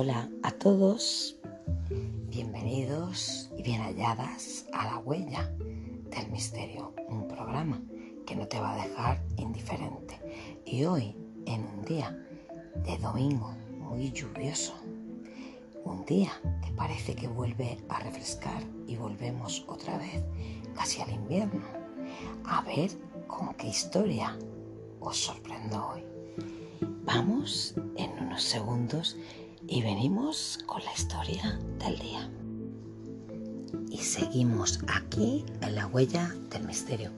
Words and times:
Hola 0.00 0.30
a 0.44 0.52
todos, 0.52 1.36
bienvenidos 2.30 3.50
y 3.58 3.64
bien 3.64 3.80
halladas 3.80 4.64
a 4.72 4.84
La 4.84 4.98
Huella 4.98 5.52
del 5.58 6.30
Misterio, 6.30 6.94
un 7.08 7.26
programa 7.26 7.82
que 8.24 8.36
no 8.36 8.46
te 8.46 8.60
va 8.60 8.74
a 8.74 8.86
dejar 8.86 9.20
indiferente. 9.38 10.20
Y 10.64 10.84
hoy, 10.84 11.16
en 11.46 11.64
un 11.64 11.84
día 11.84 12.16
de 12.76 12.96
domingo 12.98 13.56
muy 13.76 14.12
lluvioso, 14.12 14.72
un 15.84 16.04
día 16.04 16.30
que 16.64 16.70
parece 16.76 17.16
que 17.16 17.26
vuelve 17.26 17.78
a 17.88 17.98
refrescar 17.98 18.62
y 18.86 18.94
volvemos 18.94 19.64
otra 19.66 19.98
vez 19.98 20.22
casi 20.76 21.02
al 21.02 21.10
invierno, 21.10 21.64
a 22.44 22.62
ver 22.62 22.90
con 23.26 23.52
qué 23.54 23.66
historia 23.66 24.38
os 25.00 25.16
sorprendo 25.16 25.88
hoy. 25.88 26.04
Vamos 27.04 27.74
en 27.96 28.12
unos 28.22 28.44
segundos 28.44 29.16
y 29.68 29.82
venimos 29.82 30.58
con 30.66 30.82
la 30.82 30.92
historia 30.92 31.58
del 31.78 31.98
día. 31.98 32.30
Y 33.90 33.98
seguimos 33.98 34.80
aquí 34.88 35.44
en 35.60 35.74
la 35.74 35.86
huella 35.86 36.34
del 36.50 36.64
misterio. 36.64 37.10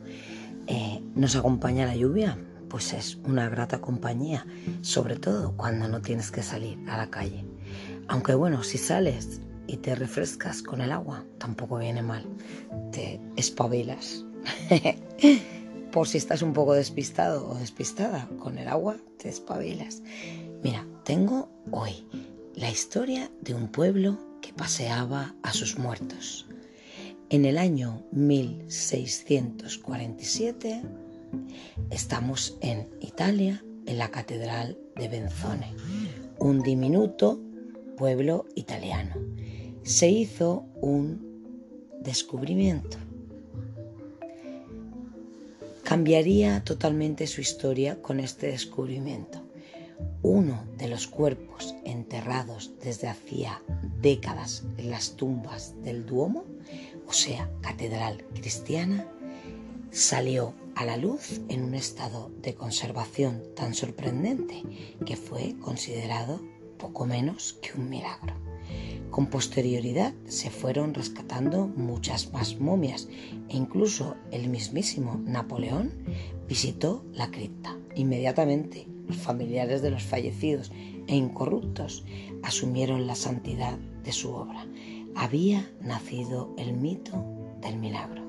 Eh, 0.67 1.01
¿Nos 1.15 1.37
acompaña 1.37 1.87
la 1.87 1.97
lluvia? 1.97 2.39
Pues 2.69 2.93
es 2.93 3.17
una 3.25 3.49
grata 3.49 3.81
compañía, 3.81 4.47
sobre 4.83 5.17
todo 5.17 5.57
cuando 5.57 5.89
no 5.89 6.01
tienes 6.01 6.31
que 6.31 6.43
salir 6.43 6.79
a 6.89 6.97
la 6.97 7.11
calle. 7.11 7.45
Aunque 8.09 8.35
bueno, 8.35 8.63
si 8.63 8.79
sales 8.79 9.41
y 9.67 9.77
te 9.79 9.95
refrescas 9.95 10.63
con 10.63 10.81
el 10.81 10.93
agua, 10.93 11.25
tampoco 11.39 11.79
viene 11.79 12.03
mal. 12.03 12.27
Te 12.93 13.21
espabilas. 13.37 14.25
Por 15.93 16.07
si 16.07 16.19
estás 16.19 16.43
un 16.43 16.53
poco 16.53 16.75
despistado 16.75 17.49
o 17.49 17.55
despistada 17.57 18.29
con 18.39 18.59
el 18.59 18.69
agua, 18.69 18.97
te 19.19 19.29
espabilas. 19.29 20.03
Mira, 20.63 20.87
tengo 21.05 21.49
hoy 21.73 22.07
la 22.61 22.71
historia 22.71 23.31
de 23.41 23.55
un 23.55 23.69
pueblo 23.69 24.19
que 24.43 24.53
paseaba 24.53 25.35
a 25.43 25.55
sus 25.55 25.79
muertos. 25.79 26.45
En 27.31 27.47
el 27.47 27.57
año 27.57 28.05
1647 28.13 30.83
estamos 31.89 32.59
en 32.61 32.87
Italia, 33.01 33.65
en 33.87 33.97
la 33.97 34.11
Catedral 34.11 34.77
de 34.95 35.09
Benzone, 35.09 35.75
un 36.39 36.61
diminuto 36.61 37.41
pueblo 37.97 38.45
italiano. 38.55 39.15
Se 39.83 40.11
hizo 40.11 40.67
un 40.83 41.97
descubrimiento. 42.03 42.99
Cambiaría 45.83 46.63
totalmente 46.63 47.27
su 47.27 47.41
historia 47.41 48.03
con 48.03 48.21
este 48.21 48.49
descubrimiento 48.49 49.40
uno 50.23 50.65
de 50.77 50.89
los 50.89 51.07
cuerpos 51.07 51.75
enterrados 51.85 52.73
desde 52.83 53.09
hacía 53.09 53.63
décadas 54.01 54.65
en 54.77 54.91
las 54.91 55.17
tumbas 55.17 55.75
del 55.83 56.07
Duomo, 56.07 56.45
o 57.07 57.13
sea, 57.13 57.51
catedral 57.63 58.25
cristiana, 58.35 59.07
salió 59.91 60.55
a 60.75 60.85
la 60.85 60.97
luz 60.97 61.41
en 61.49 61.65
un 61.65 61.75
estado 61.75 62.31
de 62.43 62.55
conservación 62.55 63.43
tan 63.57 63.75
sorprendente 63.75 64.63
que 65.05 65.17
fue 65.17 65.57
considerado 65.61 66.41
poco 66.79 67.07
menos 67.07 67.55
que 67.61 67.79
un 67.79 67.89
milagro. 67.89 68.35
Con 69.11 69.27
posterioridad 69.27 70.15
se 70.27 70.51
fueron 70.51 70.95
rescatando 70.95 71.67
muchas 71.67 72.33
más 72.33 72.61
momias 72.61 73.09
e 73.49 73.57
incluso 73.57 74.17
el 74.31 74.49
mismísimo 74.49 75.21
Napoleón 75.25 75.93
visitó 76.49 77.05
la 77.13 77.31
cripta. 77.31 77.77
Inmediatamente 77.97 78.87
familiares 79.17 79.83
de 79.83 79.91
los 79.91 80.03
fallecidos 80.03 80.73
e 81.07 81.17
incorruptos 81.17 82.05
asumieron 82.43 83.07
la 83.07 83.15
santidad 83.15 83.79
de 84.05 84.13
su 84.13 84.33
obra. 84.33 84.67
Había 85.15 85.71
nacido 85.81 86.55
el 86.57 86.73
mito 86.73 87.25
del 87.61 87.77
milagro. 87.79 88.23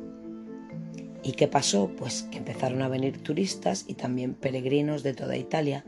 ¿Y 1.24 1.34
qué 1.34 1.48
pasó? 1.48 1.92
Pues 1.98 2.24
que 2.24 2.40
empezaron 2.40 2.82
a 2.82 2.88
venir 2.88 3.22
turistas 3.22 3.86
y 3.88 3.94
también 3.94 4.34
peregrinos 4.34 5.04
de 5.04 5.14
toda 5.14 5.38
Italia 5.38 5.86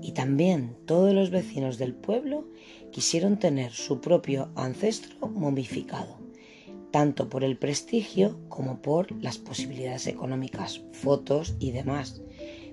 y 0.00 0.12
también 0.12 0.76
todos 0.86 1.12
los 1.12 1.30
vecinos 1.30 1.78
del 1.78 1.94
pueblo 1.94 2.44
quisieron 2.92 3.38
tener 3.38 3.72
su 3.72 4.00
propio 4.00 4.50
ancestro 4.54 5.28
momificado, 5.28 6.18
tanto 6.92 7.28
por 7.28 7.42
el 7.42 7.58
prestigio 7.58 8.38
como 8.48 8.80
por 8.80 9.10
las 9.22 9.38
posibilidades 9.38 10.06
económicas, 10.06 10.82
fotos 10.92 11.56
y 11.58 11.72
demás, 11.72 12.22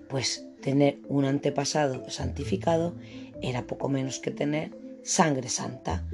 pues 0.08 0.48
tener 0.66 0.98
un 1.08 1.26
antepasado 1.26 2.10
santificado 2.10 2.96
era 3.40 3.68
poco 3.68 3.88
menos 3.88 4.18
que 4.18 4.32
tener 4.32 4.76
sangre 5.04 5.48
santa, 5.48 6.08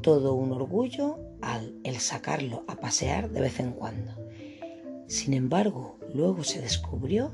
todo 0.00 0.32
un 0.32 0.50
orgullo 0.50 1.18
al 1.42 1.74
el 1.84 1.96
sacarlo 1.98 2.64
a 2.68 2.76
pasear 2.76 3.28
de 3.28 3.42
vez 3.42 3.60
en 3.60 3.72
cuando. 3.72 4.12
Sin 5.08 5.34
embargo, 5.34 5.98
luego 6.14 6.42
se 6.42 6.62
descubrió 6.62 7.32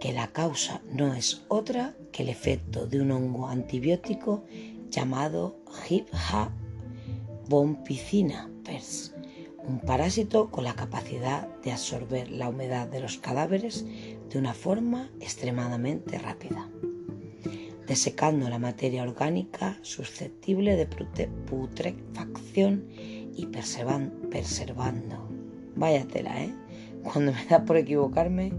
que 0.00 0.12
la 0.12 0.28
causa 0.32 0.82
no 0.92 1.14
es 1.14 1.46
otra 1.48 1.94
que 2.12 2.24
el 2.24 2.28
efecto 2.28 2.86
de 2.86 3.00
un 3.00 3.10
hongo 3.10 3.48
antibiótico 3.48 4.44
llamado 4.90 5.56
Hipha 5.88 6.52
bompicina 7.48 8.50
pers, 8.64 9.14
un 9.66 9.80
parásito 9.80 10.50
con 10.50 10.64
la 10.64 10.74
capacidad 10.74 11.48
de 11.62 11.72
absorber 11.72 12.30
la 12.30 12.50
humedad 12.50 12.86
de 12.86 13.00
los 13.00 13.16
cadáveres 13.16 13.86
de 14.32 14.38
una 14.38 14.54
forma 14.54 15.10
extremadamente 15.20 16.18
rápida, 16.18 16.70
desecando 17.86 18.48
la 18.48 18.58
materia 18.58 19.02
orgánica 19.02 19.78
susceptible 19.82 20.76
de 20.76 20.86
putrefacción 20.86 22.86
y 23.36 23.46
preservando. 23.46 25.28
Vaya 25.76 26.06
tela, 26.06 26.42
¿eh? 26.42 26.54
Cuando 27.02 27.32
me 27.32 27.44
da 27.46 27.64
por 27.64 27.76
equivocarme, 27.76 28.52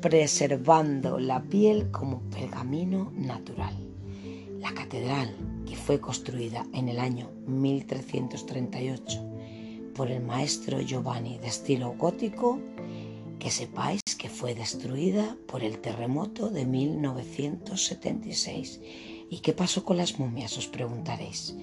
preservando 0.00 1.18
la 1.18 1.42
piel 1.42 1.90
como 1.90 2.20
pergamino 2.30 3.12
natural. 3.16 3.74
La 4.60 4.72
catedral, 4.74 5.34
que 5.66 5.74
fue 5.74 6.00
construida 6.00 6.66
en 6.72 6.88
el 6.88 7.00
año 7.00 7.30
1338 7.46 9.32
por 9.94 10.10
el 10.10 10.22
maestro 10.22 10.80
Giovanni 10.80 11.38
de 11.38 11.48
estilo 11.48 11.94
gótico, 11.98 12.60
que 13.42 13.50
sepáis 13.50 14.02
que 14.20 14.28
fue 14.28 14.54
destruida 14.54 15.36
por 15.48 15.64
el 15.64 15.80
terremoto 15.80 16.48
de 16.48 16.64
1976. 16.64 18.80
¿Y 19.30 19.40
qué 19.40 19.52
pasó 19.52 19.84
con 19.84 19.96
las 19.96 20.20
momias? 20.20 20.56
Os 20.56 20.68
preguntaréis. 20.68 21.56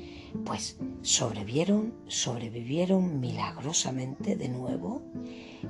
Pues 0.44 0.76
sobrevivieron, 1.04 1.94
sobrevivieron 2.10 3.22
milagrosamente 3.22 4.36
de 4.36 4.50
nuevo 4.50 5.02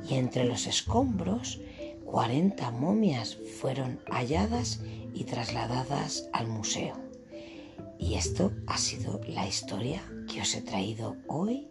y 0.10 0.16
entre 0.16 0.46
los 0.46 0.66
escombros 0.66 1.62
40 2.06 2.72
momias 2.72 3.38
fueron 3.60 4.00
halladas 4.10 4.82
y 5.14 5.26
trasladadas 5.26 6.28
al 6.34 6.48
museo. 6.48 6.96
Y 8.00 8.16
esto 8.16 8.52
ha 8.66 8.80
sido 8.80 9.22
la 9.28 9.48
historia 9.48 10.02
que 10.28 10.42
os 10.42 10.56
he 10.56 10.64
traído 10.64 11.18
hoy 11.28 11.68